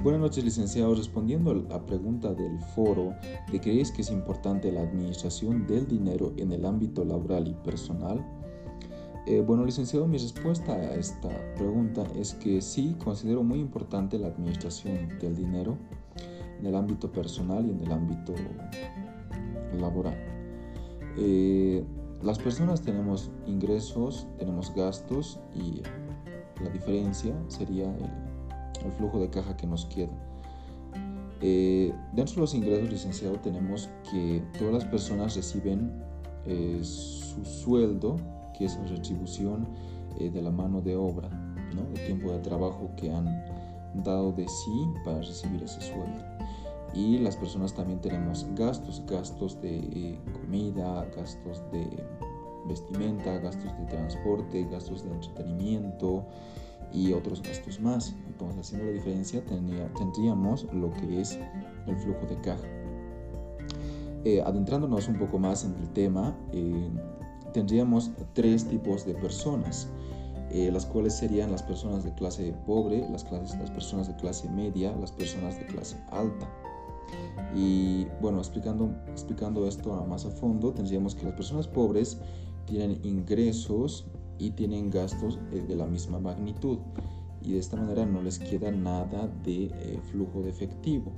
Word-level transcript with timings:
Buenas 0.00 0.20
noches, 0.20 0.44
licenciado. 0.44 0.94
Respondiendo 0.94 1.50
a 1.50 1.54
la 1.54 1.84
pregunta 1.84 2.32
del 2.32 2.60
foro 2.60 3.16
de 3.50 3.60
¿creéis 3.60 3.90
que 3.90 4.02
es 4.02 4.12
importante 4.12 4.70
la 4.70 4.82
administración 4.82 5.66
del 5.66 5.88
dinero 5.88 6.32
en 6.36 6.52
el 6.52 6.64
ámbito 6.66 7.04
laboral 7.04 7.48
y 7.48 7.54
personal? 7.64 8.24
Eh, 9.26 9.42
bueno, 9.44 9.64
licenciado, 9.64 10.06
mi 10.06 10.16
respuesta 10.16 10.72
a 10.72 10.94
esta 10.94 11.28
pregunta 11.56 12.04
es 12.14 12.34
que 12.34 12.60
sí, 12.60 12.94
considero 13.02 13.42
muy 13.42 13.58
importante 13.58 14.20
la 14.20 14.28
administración 14.28 15.18
del 15.18 15.34
dinero 15.34 15.76
en 16.60 16.66
el 16.66 16.76
ámbito 16.76 17.10
personal 17.10 17.66
y 17.66 17.72
en 17.72 17.82
el 17.82 17.90
ámbito 17.90 18.34
laboral. 19.80 20.16
Eh, 21.16 21.84
las 22.22 22.38
personas 22.38 22.82
tenemos 22.82 23.32
ingresos, 23.48 24.28
tenemos 24.38 24.72
gastos 24.76 25.40
y 25.56 25.82
la 26.62 26.70
diferencia 26.70 27.34
sería 27.48 27.92
el, 27.96 28.27
flujo 28.96 29.20
de 29.20 29.30
caja 29.30 29.56
que 29.56 29.66
nos 29.66 29.86
queda. 29.86 30.12
Eh, 31.40 31.94
dentro 32.12 32.36
de 32.36 32.40
los 32.40 32.54
ingresos, 32.54 32.90
licenciado, 32.90 33.38
tenemos 33.40 33.88
que 34.10 34.42
todas 34.58 34.74
las 34.74 34.84
personas 34.84 35.36
reciben 35.36 36.06
su 36.82 37.44
sueldo 37.44 38.16
que 38.58 38.64
es 38.64 38.76
la 38.76 38.88
retribución 38.88 39.68
eh, 40.18 40.30
de 40.30 40.42
la 40.42 40.50
mano 40.50 40.80
de 40.82 40.96
obra, 40.96 41.28
¿no? 41.74 41.82
el 41.94 42.06
tiempo 42.06 42.32
de 42.32 42.40
trabajo 42.40 42.90
que 42.96 43.10
han 43.12 43.44
dado 44.02 44.32
de 44.32 44.46
sí 44.48 44.86
para 45.04 45.18
recibir 45.18 45.62
ese 45.62 45.80
sueldo. 45.80 46.24
Y 46.92 47.18
las 47.18 47.36
personas 47.36 47.72
también 47.74 48.00
tenemos 48.00 48.46
gastos, 48.54 49.02
gastos 49.06 49.60
de 49.62 49.78
eh, 49.78 50.18
comida, 50.32 51.06
gastos 51.14 51.62
de 51.70 51.86
vestimenta, 52.66 53.38
gastos 53.38 53.78
de 53.78 53.86
transporte, 53.86 54.66
gastos 54.70 55.04
de 55.04 55.12
entretenimiento 55.12 56.26
y 56.92 57.12
otros 57.12 57.42
gastos 57.42 57.80
más. 57.80 58.14
Entonces, 58.26 58.60
haciendo 58.60 58.86
la 58.86 58.92
diferencia, 58.92 59.44
tendríamos 59.44 60.66
lo 60.72 60.92
que 60.92 61.20
es 61.20 61.38
el 61.86 61.96
flujo 61.96 62.26
de 62.26 62.40
caja. 62.40 62.66
Eh, 64.24 64.42
adentrándonos 64.42 65.08
un 65.08 65.18
poco 65.18 65.38
más 65.38 65.64
en 65.64 65.74
el 65.76 65.88
tema, 65.90 66.36
tendríamos 67.52 68.10
tres 68.34 68.66
tipos 68.66 69.06
de 69.06 69.14
personas, 69.14 69.88
eh, 70.50 70.70
las 70.72 70.86
cuales 70.86 71.14
serían 71.14 71.50
las 71.52 71.62
personas 71.62 72.04
de 72.04 72.12
clase 72.14 72.54
pobre, 72.66 73.08
las, 73.10 73.24
clases, 73.24 73.58
las 73.58 73.70
personas 73.70 74.08
de 74.08 74.16
clase 74.16 74.48
media, 74.48 74.94
las 75.00 75.12
personas 75.12 75.58
de 75.58 75.66
clase 75.66 75.96
alta. 76.10 76.48
Y 77.54 78.06
bueno, 78.20 78.38
explicando, 78.38 78.90
explicando 79.08 79.66
esto 79.66 79.92
más 80.06 80.26
a 80.26 80.30
fondo, 80.30 80.72
tendríamos 80.72 81.14
que 81.14 81.24
las 81.24 81.34
personas 81.34 81.66
pobres 81.66 82.18
tienen 82.66 83.00
ingresos 83.02 84.06
y 84.38 84.50
tienen 84.50 84.90
gastos 84.90 85.38
eh, 85.52 85.64
de 85.66 85.76
la 85.76 85.86
misma 85.86 86.18
magnitud 86.18 86.78
y 87.42 87.52
de 87.52 87.58
esta 87.58 87.76
manera 87.76 88.04
no 88.06 88.22
les 88.22 88.38
queda 88.38 88.70
nada 88.70 89.28
de 89.44 89.66
eh, 89.66 90.00
flujo 90.10 90.42
de 90.42 90.50
efectivo. 90.50 91.12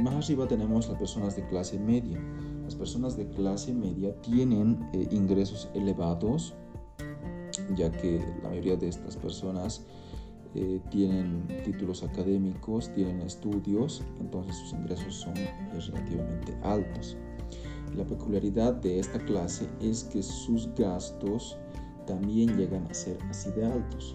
Más 0.00 0.14
arriba 0.14 0.46
tenemos 0.46 0.88
las 0.88 0.98
personas 0.98 1.36
de 1.36 1.46
clase 1.46 1.78
media. 1.78 2.20
Las 2.64 2.74
personas 2.74 3.16
de 3.16 3.28
clase 3.28 3.72
media 3.72 4.14
tienen 4.22 4.88
eh, 4.92 5.08
ingresos 5.10 5.68
elevados, 5.74 6.54
ya 7.76 7.90
que 7.90 8.20
la 8.42 8.50
mayoría 8.50 8.76
de 8.76 8.88
estas 8.88 9.16
personas 9.16 9.84
tienen 10.90 11.46
títulos 11.64 12.02
académicos, 12.02 12.92
tienen 12.94 13.20
estudios, 13.20 14.02
entonces 14.18 14.56
sus 14.56 14.72
ingresos 14.72 15.14
son 15.14 15.34
relativamente 15.70 16.56
altos. 16.62 17.16
La 17.96 18.04
peculiaridad 18.04 18.74
de 18.74 18.98
esta 18.98 19.18
clase 19.18 19.68
es 19.80 20.04
que 20.04 20.22
sus 20.22 20.72
gastos 20.74 21.58
también 22.08 22.56
llegan 22.56 22.86
a 22.90 22.94
ser 22.94 23.18
así 23.30 23.50
de 23.52 23.66
altos. 23.66 24.14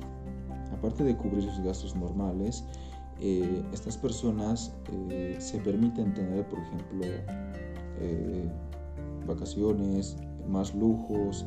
Aparte 0.74 1.04
de 1.04 1.16
cubrir 1.16 1.44
sus 1.44 1.60
gastos 1.62 1.96
normales, 1.96 2.66
eh, 3.22 3.64
estas 3.72 3.96
personas 3.96 4.74
se 5.38 5.58
permiten 5.60 6.14
tener, 6.14 6.46
por 6.50 6.60
ejemplo, 6.60 7.06
eh, 8.00 8.50
vacaciones, 9.26 10.18
más 10.48 10.76
lujos, 10.76 11.46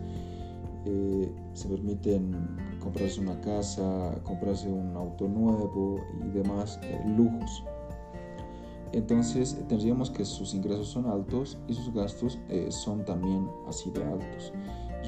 eh, 0.87 1.31
se 1.53 1.69
permiten 1.69 2.33
comprarse 2.81 3.21
una 3.21 3.39
casa, 3.41 4.15
comprarse 4.23 4.69
un 4.69 4.97
auto 4.97 5.29
nuevo 5.29 6.01
y 6.25 6.29
demás 6.29 6.79
eh, 6.83 7.03
lujos. 7.17 7.65
Entonces 8.93 9.62
tendríamos 9.69 10.11
que 10.11 10.25
sus 10.25 10.55
ingresos 10.55 10.89
son 10.89 11.06
altos 11.06 11.59
y 11.69 11.75
sus 11.75 11.93
gastos 11.93 12.39
son 12.71 13.05
también 13.05 13.47
así 13.69 13.91
de 13.91 14.03
altos 14.05 14.53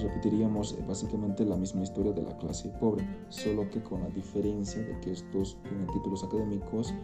repetiríamos 0.03 0.73
eh, 0.73 0.85
básicamente 0.87 1.45
la 1.45 1.57
misma 1.57 1.83
historia 1.83 2.13
de 2.13 2.23
la 2.23 2.37
clase 2.37 2.71
pobre, 2.81 3.07
solo 3.29 3.69
que 3.71 3.83
con 3.83 4.03
la 4.03 4.09
diferencia 4.09 4.83
de 4.83 4.99
que 5.01 5.13
estos 5.13 5.57
tienen 5.63 5.87
títulos 5.89 6.25
académicos 6.25 6.95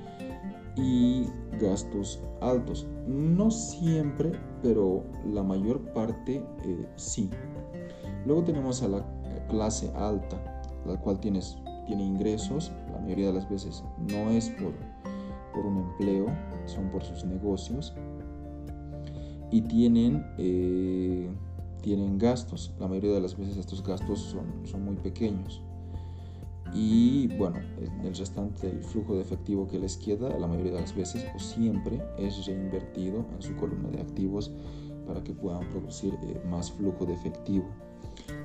y 0.76 1.26
gastos 1.60 2.22
altos. 2.40 2.86
No 3.06 3.50
siempre, 3.50 4.32
pero 4.62 5.04
la 5.32 5.42
mayor 5.42 5.80
parte 5.92 6.44
eh, 6.64 6.88
sí. 6.96 7.30
Luego 8.26 8.44
tenemos 8.44 8.82
a 8.82 8.88
la 8.88 9.04
clase 9.48 9.90
alta, 9.94 10.62
la 10.86 10.98
cual 10.98 11.20
tienes, 11.20 11.58
tiene 11.86 12.04
ingresos, 12.04 12.72
la 12.92 12.98
mayoría 12.98 13.26
de 13.28 13.34
las 13.34 13.48
veces 13.48 13.84
no 13.98 14.30
es 14.30 14.48
por, 14.50 14.72
por 15.52 15.66
un 15.66 15.78
empleo, 15.78 16.26
son 16.66 16.90
por 16.90 17.02
sus 17.02 17.24
negocios 17.24 17.94
y 19.50 19.60
tienen... 19.62 20.26
Eh, 20.38 21.30
tienen 21.84 22.16
gastos. 22.16 22.72
La 22.80 22.88
mayoría 22.88 23.12
de 23.12 23.20
las 23.20 23.36
veces 23.36 23.58
estos 23.58 23.84
gastos 23.84 24.18
son, 24.18 24.66
son 24.66 24.86
muy 24.86 24.96
pequeños. 24.96 25.60
Y 26.72 27.28
bueno, 27.36 27.60
el 28.02 28.16
restante 28.16 28.66
del 28.66 28.82
flujo 28.82 29.14
de 29.14 29.20
efectivo 29.20 29.68
que 29.68 29.78
les 29.78 29.98
queda, 29.98 30.30
la 30.38 30.46
mayoría 30.46 30.72
de 30.72 30.80
las 30.80 30.96
veces 30.96 31.26
o 31.36 31.38
siempre 31.38 32.02
es 32.18 32.46
reinvertido 32.46 33.26
en 33.34 33.42
su 33.42 33.54
columna 33.56 33.90
de 33.90 34.00
activos 34.00 34.50
para 35.06 35.22
que 35.22 35.34
puedan 35.34 35.68
producir 35.68 36.14
eh, 36.22 36.42
más 36.48 36.72
flujo 36.72 37.04
de 37.04 37.12
efectivo. 37.12 37.66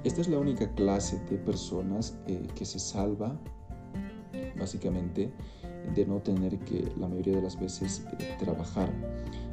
Esta 0.04 0.20
es 0.20 0.28
la 0.28 0.38
única 0.38 0.70
clase 0.76 1.18
de 1.30 1.38
personas 1.38 2.18
eh, 2.28 2.46
que 2.56 2.66
se 2.66 2.78
salva 2.78 3.40
básicamente 4.60 5.32
de 5.96 6.06
no 6.06 6.20
tener 6.20 6.60
que 6.60 6.92
la 7.00 7.08
mayoría 7.08 7.38
de 7.38 7.42
las 7.42 7.58
veces 7.58 8.06
eh, 8.20 8.36
trabajar 8.38 8.92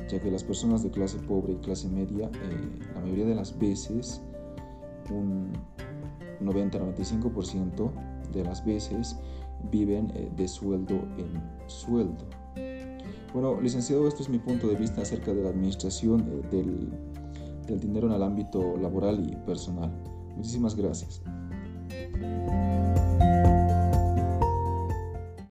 ya 0.09 0.21
que 0.21 0.31
las 0.31 0.45
personas 0.45 0.83
de 0.83 0.91
clase 0.91 1.19
pobre 1.19 1.55
y 1.55 1.57
clase 1.57 1.89
media, 1.89 2.31
eh, 2.33 2.79
la 2.95 3.01
mayoría 3.01 3.27
de 3.27 3.35
las 3.35 3.59
veces, 3.59 4.21
un 5.11 5.53
90-95% 6.41 7.91
de 8.33 8.45
las 8.45 8.65
veces, 8.65 9.17
viven 9.71 10.13
eh, 10.15 10.31
de 10.37 10.49
sueldo 10.49 10.95
en 11.19 11.43
sueldo. 11.67 12.25
Bueno, 13.33 13.61
licenciado, 13.61 14.09
esto 14.09 14.23
es 14.23 14.29
mi 14.29 14.39
punto 14.39 14.69
de 14.69 14.77
vista 14.77 15.03
acerca 15.03 15.35
de 15.35 15.43
la 15.43 15.51
administración 15.51 16.21
eh, 16.21 16.57
del, 16.57 16.91
del 17.67 17.81
dinero 17.81 18.07
en 18.07 18.15
el 18.15 18.23
ámbito 18.23 18.77
laboral 18.77 19.29
y 19.29 19.37
personal. 19.45 19.93
Muchísimas 20.37 20.75
gracias. 20.75 21.23